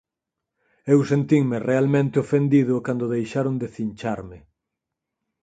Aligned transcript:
Eu 0.93 0.99
sentinme 1.11 1.57
realmente 1.69 2.15
ofendido 2.23 2.75
cando 2.87 3.11
deixaron 3.15 3.55
de 3.61 3.67
cincharme. 3.75 4.39